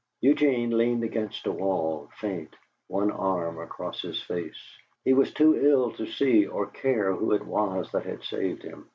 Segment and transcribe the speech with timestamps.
[0.21, 2.55] Eugene leaned against a wall, faint,
[2.87, 4.59] one arm across his face.
[5.05, 8.89] He was too ill to see, or care, who it was that had saved him.